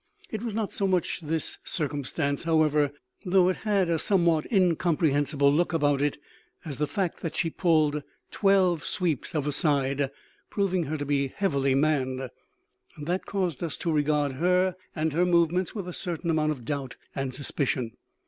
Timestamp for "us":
13.63-13.77